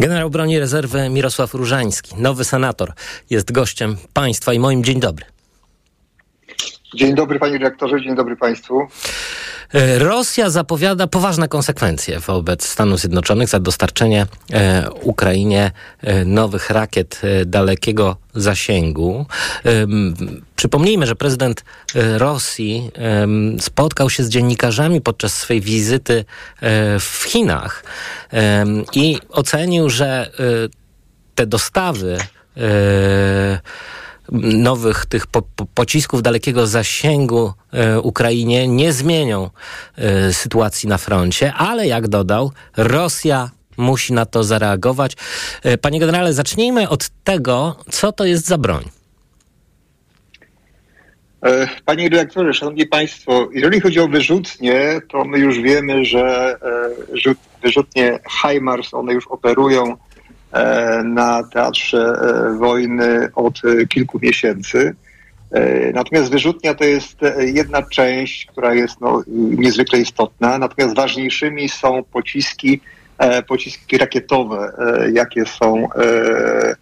[0.00, 2.92] Generał broni rezerwy Mirosław Różański, nowy senator,
[3.30, 5.33] jest gościem państwa i moim dzień dobry.
[6.94, 8.80] Dzień dobry panie dyrektorze, dzień dobry państwu.
[9.74, 15.70] E, Rosja zapowiada poważne konsekwencje wobec Stanów Zjednoczonych za dostarczenie e, Ukrainie
[16.02, 19.26] e, nowych rakiet e, dalekiego zasięgu.
[19.66, 20.14] Ym,
[20.56, 22.90] Przypomnijmy, że prezydent e, Rosji
[23.60, 26.24] spotkał się z dziennikarzami podczas swej wizyty
[26.60, 27.84] e, w Chinach
[28.92, 30.42] i ocenił, że e,
[31.34, 32.18] te dostawy
[32.56, 33.60] e,
[34.32, 39.50] nowych tych po, po, pocisków dalekiego zasięgu e, Ukrainie nie zmienią
[39.96, 45.16] e, sytuacji na froncie, ale jak dodał, Rosja musi na to zareagować.
[45.62, 48.84] E, panie generale, zacznijmy od tego, co to jest za broń.
[51.42, 56.56] E, Panie dyrektorze, szanowni państwo, jeżeli chodzi o wyrzutnie, to my już wiemy, że
[57.12, 59.96] e, rzut- wyrzutnie HIMARS, one już operują
[61.04, 64.94] na teatrze e, wojny od e, kilku miesięcy.
[65.50, 70.58] E, Natomiast wyrzutnia to jest e, jedna część, która jest no, niezwykle istotna.
[70.58, 72.80] Natomiast ważniejszymi są pociski,
[73.18, 76.76] e, pociski rakietowe, e, jakie są e,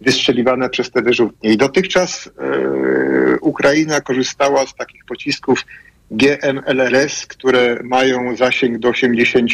[0.00, 1.52] wystrzeliwane przez te wyrzutnie.
[1.52, 5.64] I dotychczas e, Ukraina korzystała z takich pocisków
[6.10, 9.50] GMLRS, które mają zasięg do 80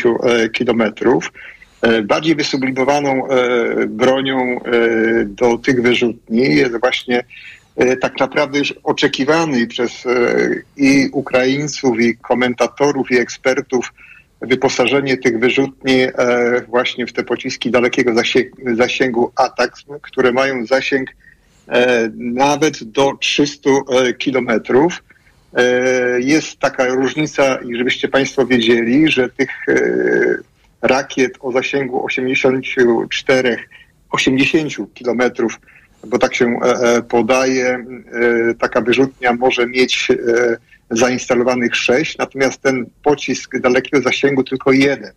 [0.53, 1.33] kilometrów.
[2.05, 3.29] Bardziej wysublimowaną
[3.89, 4.61] bronią
[5.27, 7.25] do tych wyrzutni jest właśnie
[8.01, 10.05] tak naprawdę już oczekiwany przez
[10.77, 13.93] i Ukraińców, i komentatorów, i ekspertów
[14.47, 16.11] wyposażenie tych wyrzutni e,
[16.69, 18.13] właśnie w te pociski dalekiego
[18.77, 21.11] zasięgu ATAK, które mają zasięg
[21.69, 25.03] e, nawet do 300 e, kilometrów.
[26.19, 29.51] Jest taka różnica, i żebyście Państwo wiedzieli, że tych
[30.85, 33.57] rakiet o zasięgu 84,
[34.11, 35.61] 80 kilometrów,
[36.07, 36.59] bo tak się
[37.09, 37.85] podaje,
[38.59, 40.09] taka wyrzutnia może mieć
[40.91, 45.13] zainstalowanych sześć, natomiast ten pocisk dalekiego zasięgu tylko jeden.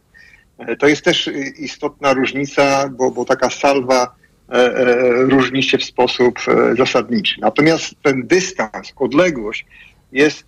[0.57, 4.15] E, to jest też istotna różnica, bo, bo taka salwa
[4.49, 6.39] e, e, różni się w sposób
[6.77, 7.41] zasadniczy.
[7.41, 9.65] Natomiast ten dystans, odległość
[10.11, 10.45] jest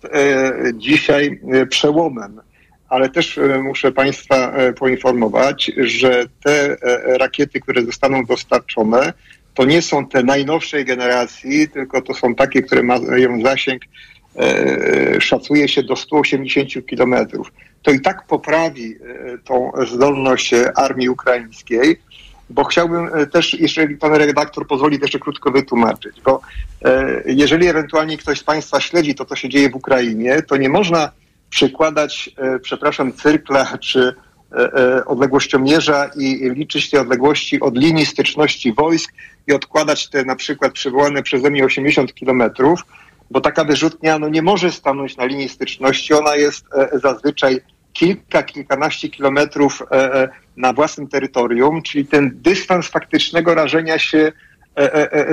[0.74, 2.40] dzisiaj przełomem,
[2.90, 6.76] ale też muszę Państwa poinformować, że te
[7.18, 9.12] rakiety, które zostaną dostarczone,
[9.54, 13.82] to nie są te najnowszej generacji, tylko to są takie, które mają zasięg
[14.36, 17.52] E, szacuje się do 180 kilometrów.
[17.82, 22.00] To i tak poprawi e, tą zdolność armii ukraińskiej,
[22.50, 26.40] bo chciałbym e, też, jeżeli pan redaktor pozwoli, też krótko wytłumaczyć, bo
[27.26, 31.10] jeżeli ewentualnie ktoś z Państwa śledzi to, co się dzieje w Ukrainie, to nie można
[31.50, 32.30] przykładać,
[32.62, 34.14] przepraszam, cyrkla czy
[35.06, 39.12] odległościomierza i liczyć te odległości od linii styczności wojsk
[39.46, 42.80] i odkładać te na przykład przywołane przeze mnie 80 kilometrów,
[43.30, 46.14] bo taka wyrzutnia no, nie może stanąć na linii styczności.
[46.14, 47.60] Ona jest e, zazwyczaj
[47.92, 54.32] kilka, kilkanaście kilometrów e, e, na własnym terytorium, czyli ten dystans faktycznego rażenia się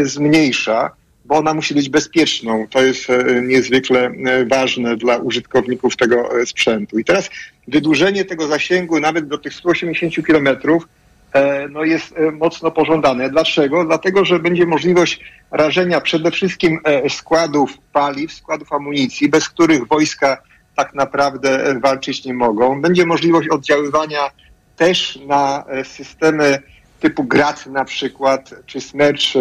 [0.04, 0.92] zmniejsza,
[1.28, 2.68] bo ona musi być bezpieczną.
[2.70, 3.08] To jest
[3.42, 4.12] niezwykle
[4.50, 7.00] ważne dla użytkowników tego sprzętu.
[7.00, 7.30] I teraz
[7.68, 10.88] wydłużenie tego zasięgu nawet do tych 180 kilometrów
[11.34, 13.30] E, no jest e, mocno pożądane.
[13.30, 13.86] Dlaczego?
[13.86, 15.20] Dlatego, że będzie możliwość
[15.52, 20.38] rażenia przede wszystkim e, składów paliw, składów amunicji, bez których wojska
[20.76, 22.82] tak naprawdę walczyć nie mogą.
[22.82, 24.30] Będzie możliwość oddziaływania
[24.76, 26.62] też na systemy
[27.00, 29.34] typu GRAD na przykład, czy Smercz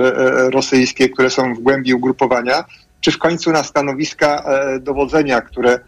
[0.51, 2.65] rosyjskie, które są w głębi ugrupowania,
[3.01, 4.45] czy w końcu na stanowiska
[4.81, 5.81] dowodzenia, które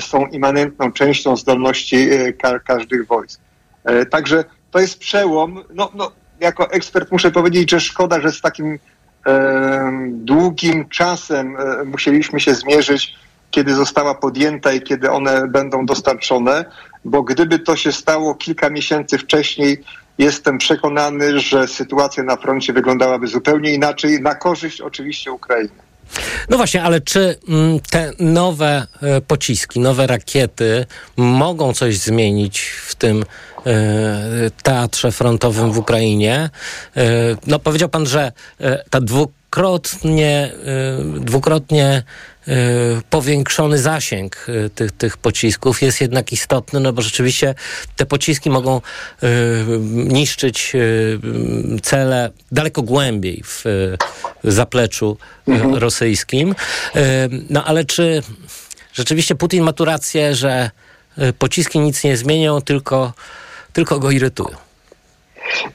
[0.00, 2.08] są immanentną częścią zdolności
[2.66, 3.40] każdych wojsk.
[4.10, 5.64] Także to jest przełom.
[5.74, 8.78] No, no, jako ekspert muszę powiedzieć, że szkoda, że z takim
[9.26, 13.14] e, długim czasem e, musieliśmy się zmierzyć,
[13.50, 16.64] kiedy została podjęta i kiedy one będą dostarczone,
[17.04, 19.84] bo gdyby to się stało kilka miesięcy wcześniej,
[20.18, 25.86] jestem przekonany, że sytuacja na froncie wyglądałaby zupełnie inaczej, na korzyść oczywiście Ukrainy.
[26.50, 32.94] No właśnie, ale czy mm, te nowe e, pociski, nowe rakiety mogą coś zmienić w
[32.94, 33.24] tym
[33.66, 36.50] E, teatrze frontowym w Ukrainie.
[36.96, 37.02] E,
[37.46, 38.32] no powiedział pan, że
[38.90, 40.52] ta dwukrotnie,
[41.20, 42.02] dwukrotnie
[43.10, 47.54] powiększony zasięg tych, tych pocisków jest jednak istotny, no bo rzeczywiście
[47.96, 48.80] te pociski mogą
[49.90, 50.72] niszczyć
[51.82, 53.64] cele daleko głębiej w
[54.44, 55.16] zapleczu
[55.48, 55.74] mhm.
[55.74, 56.54] rosyjskim.
[57.50, 58.22] No ale czy
[58.92, 60.70] rzeczywiście Putin ma tu rację, że
[61.38, 63.12] pociski nic nie zmienią, tylko
[63.76, 64.65] tylko go irytują.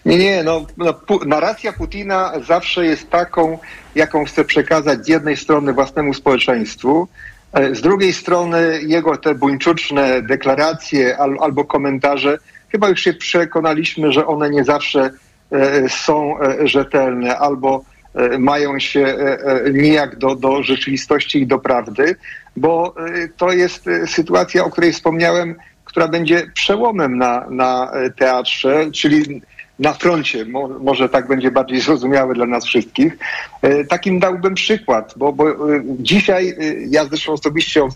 [0.05, 0.93] Nie, nie, no, no
[1.25, 3.57] narracja Putina zawsze jest taką,
[3.95, 7.07] jaką chce przekazać z jednej strony własnemu społeczeństwu,
[7.53, 12.37] e, z drugiej strony jego te buńczuczne deklaracje al, albo komentarze,
[12.71, 15.11] chyba już się przekonaliśmy, że one nie zawsze
[15.51, 17.83] e, są e, rzetelne albo
[18.15, 22.15] e, mają się e, e, nijak do, do rzeczywistości i do prawdy,
[22.55, 22.95] bo
[23.37, 29.41] to jest sytuacja, o której wspomniałem, która będzie przełomem na, na teatrze, czyli
[29.79, 33.17] na froncie, Mo, może tak będzie bardziej zrozumiałe dla nas wszystkich.
[33.61, 36.55] E, takim dałbym przykład, bo, bo e, dzisiaj,
[36.89, 37.95] ja zresztą osobiście od,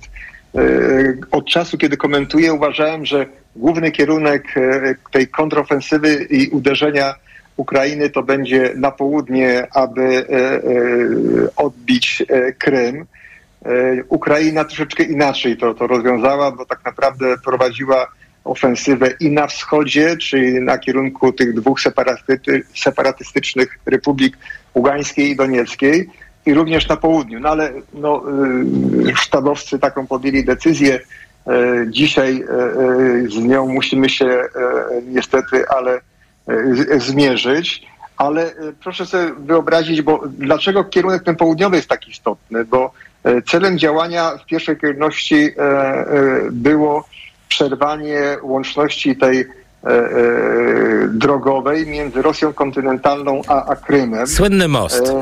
[1.32, 4.56] od czasu, kiedy komentuję, uważałem, że główny kierunek
[5.12, 7.14] tej kontrofensywy i uderzenia
[7.58, 10.26] Ukrainy to będzie na południe, aby
[11.56, 12.24] odbić
[12.58, 13.06] Krym.
[13.66, 18.08] E, Ukraina troszeczkę inaczej to, to rozwiązała, bo tak naprawdę prowadziła
[18.46, 21.80] ofensywę i na wschodzie, czyli na kierunku tych dwóch
[22.76, 24.38] separatystycznych republik
[24.76, 26.10] Ługańskiej i Donieckiej
[26.46, 27.40] i również na południu.
[27.40, 28.24] No ale no,
[29.10, 31.00] y, sztabowcy taką podjęli decyzję.
[31.48, 34.42] E, dzisiaj e, z nią musimy się
[35.08, 36.02] niestety, ale
[36.98, 37.88] zmierzyć.
[38.18, 38.54] ale
[38.84, 42.92] proszę sobie wyobrazić, bo dlaczego kierunek ten południowy jest tak istotny, bo
[43.48, 45.52] celem działania w pierwszej kolejności
[46.52, 47.06] było
[47.56, 49.46] przerwanie łączności tej
[51.08, 54.28] drogowej między Rosją kontynentalną a, a Krymem.
[54.28, 55.14] Słynny most.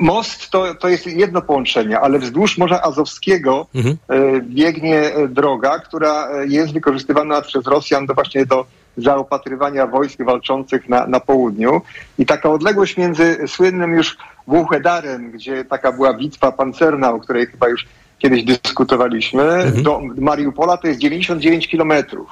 [0.00, 3.96] Most to, to jest jedno połączenie, ale wzdłuż Morza Azowskiego mhm.
[4.42, 11.20] biegnie droga, która jest wykorzystywana przez Rosjan do właśnie do zaopatrywania wojsk walczących na, na
[11.20, 11.80] południu.
[12.18, 17.68] I taka odległość między słynnym już Wuchedarem, gdzie taka była bitwa pancerna, o której chyba
[17.68, 17.86] już
[18.18, 19.82] kiedyś dyskutowaliśmy, mhm.
[19.82, 22.28] do Mariupola to jest 99 kilometrów.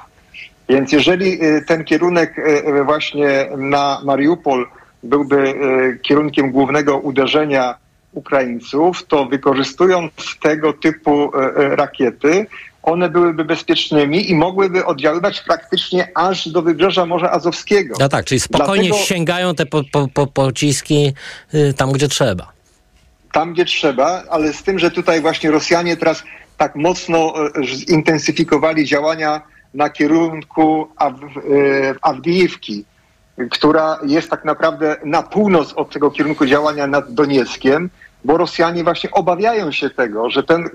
[0.69, 2.35] Więc jeżeli ten kierunek
[2.85, 4.67] właśnie na Mariupol
[5.03, 5.53] byłby
[6.01, 7.75] kierunkiem głównego uderzenia
[8.13, 12.45] Ukraińców, to wykorzystując tego typu rakiety,
[12.87, 17.95] one byłyby bezpiecznymi i mogłyby oddziaływać praktycznie aż do wybrzeża Morza Azowskiego.
[17.99, 21.13] No tak, czyli spokojnie Dlatego, sięgają te po, po, po, pociski
[21.53, 22.56] y, tam, gdzie trzeba.
[23.31, 26.23] Tam, gdzie trzeba, ale z tym, że tutaj właśnie Rosjanie teraz
[26.57, 29.41] tak mocno y, zintensyfikowali działania
[29.73, 32.85] na kierunku Aw, y, Awdijivki,
[33.51, 37.89] która jest tak naprawdę na północ od tego kierunku działania nad Donieckiem,
[38.25, 40.69] bo Rosjanie właśnie obawiają się tego, że ten e,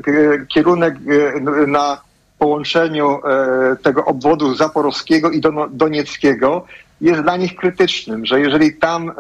[0.47, 2.01] kierunek e, na
[2.39, 6.67] połączeniu e, tego obwodu zaporowskiego i donieckiego
[7.01, 9.13] jest dla nich krytycznym, że jeżeli tam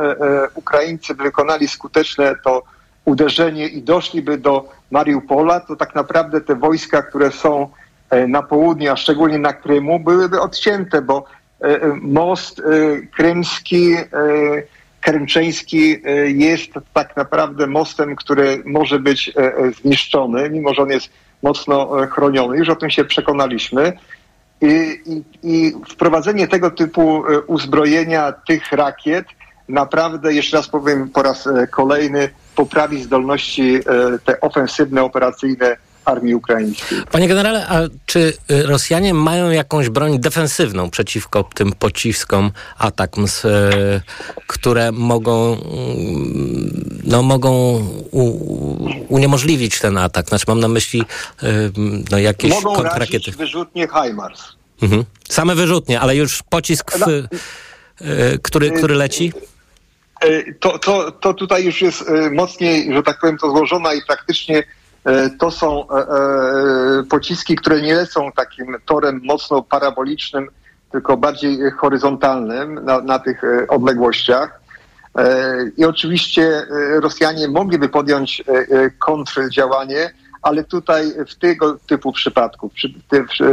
[0.55, 2.63] Ukraińcy wykonali skuteczne to
[3.05, 7.69] uderzenie i doszliby do Mariupola, to tak naprawdę te wojska, które są
[8.29, 11.25] na południu, a szczególnie na Krymu, byłyby odcięte, bo
[12.01, 12.63] most
[13.17, 13.97] krymski
[15.03, 20.91] Krymczeński e, jest tak naprawdę mostem, który może być e, e, zniszczony, mimo że on
[20.91, 21.11] jest
[21.43, 22.57] mocno chroniony.
[22.57, 23.93] Już o tym się przekonaliśmy.
[24.61, 29.27] I, i, i wprowadzenie tego typu uzbrojenia tych rakiet
[29.69, 33.81] naprawdę, jeszcze raz powiem po raz kolejny, poprawi zdolności
[34.25, 36.99] te ofensywne, operacyjne armii ukraińskiej.
[37.11, 43.51] Panie generale, a czy y, Rosjanie mają jakąś broń defensywną przeciwko tym pociskom ATACMS, y,
[44.47, 47.53] które mogą, mm, no, mogą
[48.11, 48.25] u,
[49.09, 50.29] uniemożliwić ten atak?
[50.29, 51.03] Znaczy mam na myśli
[51.43, 51.47] y,
[52.11, 53.31] no, jakieś mogą kontrakiety.
[53.31, 54.43] wyrzutnie HIMARS.
[54.83, 55.05] Mhm.
[55.29, 57.27] Same wyrzutnie, ale już pocisk, w,
[58.43, 59.33] który, który leci?
[60.61, 64.63] To, to, to tutaj już jest mocniej, że tak powiem, to złożona i praktycznie
[65.05, 70.49] E, to są e, e, pociski, które nie lecą takim torem mocno parabolicznym,
[70.93, 74.63] tylko bardziej horyzontalnym na, na tych odległościach.
[75.77, 76.67] I oczywiście
[77.01, 78.45] Rosjanie mogliby podjąć
[78.99, 82.71] kontrdziałanie, ale tutaj w tego typu przypadku,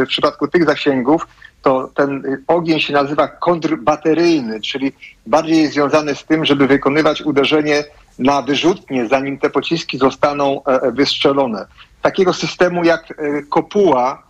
[0.04, 1.28] w przypadku tych zasięgów,
[1.62, 4.92] to ten ogień się nazywa kontrbateryjny, czyli
[5.26, 7.84] bardziej jest związany z tym, żeby wykonywać uderzenie
[8.20, 11.66] na wyrzutnie, zanim te pociski zostaną e, e, wystrzelone.
[12.02, 14.30] Takiego systemu jak e, kopuła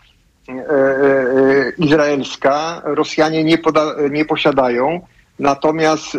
[1.78, 5.02] izraelska Rosjanie nie, poda, nie posiadają,
[5.40, 6.18] natomiast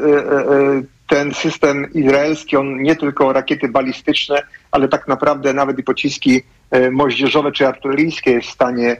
[1.08, 6.42] ten system izraelski, on nie tylko rakiety balistyczne, ale tak naprawdę nawet i pociski
[6.90, 8.96] moździerzowe czy artyleryjskie jest w stanie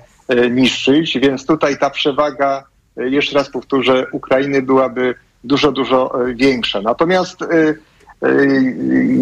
[0.51, 2.65] niszczyć, więc tutaj ta przewaga,
[2.97, 5.15] jeszcze raz powtórzę, Ukrainy byłaby
[5.45, 6.83] dużo, dużo większa.
[6.83, 7.39] Natomiast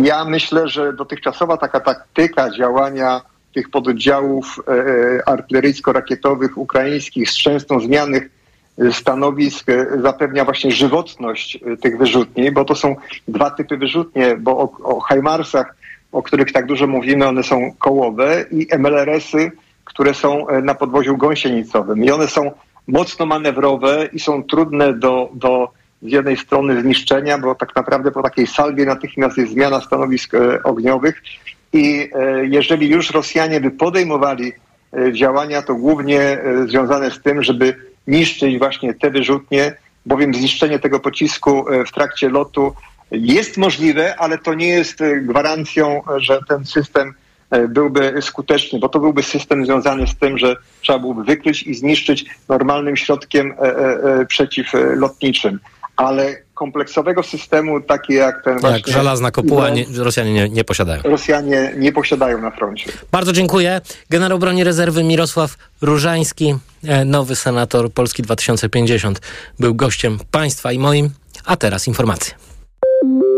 [0.03, 3.21] ja myślę, że dotychczasowa taka taktyka działania
[3.55, 8.31] tych pododdziałów e, e, artyleryjsko-rakietowych ukraińskich z częstą zmianych
[8.79, 9.67] e, stanowisk
[10.03, 12.97] zapewnia właśnie żywotność tych wyrzutni, bo to są
[13.29, 15.77] dwa typy wyrzutnie, bo o, o Hajmarsach,
[16.13, 19.53] o których tak dużo mówimy, one są kołowe i MLRS-y,
[19.89, 22.05] które są na podwoziu gąsienicowym.
[22.05, 22.51] I one są
[22.89, 25.69] mocno manewrowe i są trudne do, do
[26.03, 30.63] z jednej strony zniszczenia, bo tak naprawdę po takiej salwie natychmiast jest zmiana stanowisk e,
[30.63, 31.23] ogniowych
[31.73, 34.53] i e, jeżeli już Rosjanie by podejmowali
[34.93, 37.75] e, działania, to głównie związane z tym, żeby
[38.07, 39.75] niszczyć właśnie te wyrzutnie,
[40.07, 42.75] bowiem zniszczenie tego pocisku w trakcie lotu
[43.11, 47.15] jest możliwe, ale to nie jest gwarancją, że ten system
[47.69, 52.27] byłby skuteczny, bo to byłby system związany z tym, że trzeba byłoby wykryć i zniszczyć
[52.49, 53.55] normalnym środkiem
[54.29, 55.59] przeciwlotniczym
[55.99, 58.77] ale kompleksowego systemu, taki jak ten właśnie...
[58.77, 61.03] Jak żelazna kopuła, nie, Rosjanie nie, nie, posiadają.
[61.03, 62.93] Rosjanie nie posiadają na froncie.
[63.13, 63.81] Bardzo dziękuję.
[64.11, 69.21] Generał broni rezerwy Mirosław Różański, e, nowy senator Polski 2050,
[69.59, 71.11] był gościem państwa i moim.
[71.45, 72.35] A teraz informacje.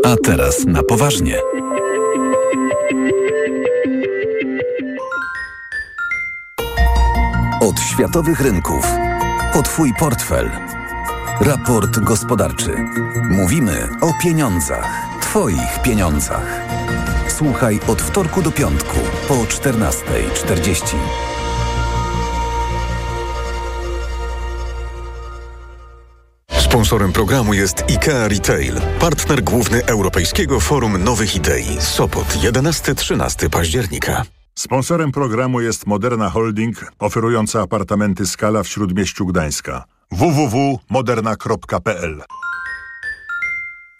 [0.04, 1.34] A teraz na poważnie.
[7.91, 8.86] Światowych rynków.
[9.55, 10.51] O Twój portfel
[11.41, 12.76] Raport gospodarczy.
[13.30, 15.07] Mówimy o pieniądzach.
[15.20, 16.61] Twoich pieniądzach.
[17.28, 18.97] Słuchaj od wtorku do piątku
[19.28, 20.97] po 14.40.
[26.59, 31.80] Sponsorem programu jest IKEA Retail, partner główny Europejskiego Forum Nowych Idei.
[31.80, 34.39] Sopot 11-13 października.
[34.55, 39.84] Sponsorem programu jest Moderna Holding, oferująca apartamenty Skala w Śródmieściu Gdańska.
[40.11, 42.22] www.moderna.pl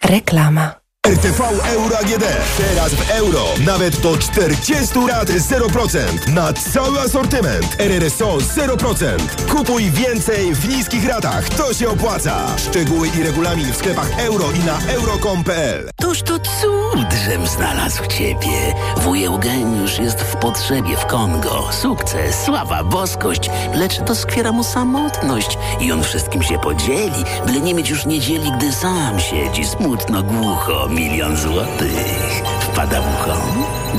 [0.03, 0.80] Reklama.
[1.07, 1.43] RTV
[1.73, 2.25] Euro AGD.
[2.57, 3.45] Teraz w euro.
[3.65, 6.33] Nawet do 40 lat 0%.
[6.33, 7.75] Na cały asortyment.
[7.79, 9.17] RRSO 0%.
[9.49, 11.49] Kupuj więcej w niskich ratach.
[11.49, 12.57] To się opłaca.
[12.57, 18.73] Szczegóły i regulamin w sklepach euro i na euro.com.pl Toż to cud, żem znalazł ciebie.
[18.97, 21.69] Wuj Eugeniusz jest w potrzebie w Kongo.
[21.71, 27.89] Sukces, sława, boskość, lecz doskwiera mu samotność i on wszystkim się podzieli, byle nie mieć
[27.89, 32.43] już niedzieli, gdy sam siedzi smutno, głucho milion złotych.
[32.61, 33.37] Wpada w ucho?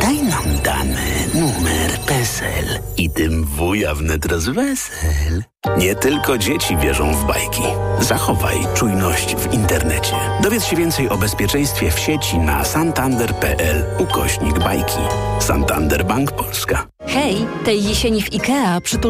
[0.00, 5.42] Daj nam dane, numer, PESEL i tym wuja wnet rozwesel.
[5.78, 7.62] Nie tylko dzieci wierzą w bajki.
[8.00, 10.14] Zachowaj czujność w internecie.
[10.42, 14.98] Dowiedz się więcej o bezpieczeństwie w sieci na santander.pl ukośnik bajki.
[15.40, 16.86] Santander Bank Polska.
[17.06, 19.00] Hej, tej jesieni w IKEA przytul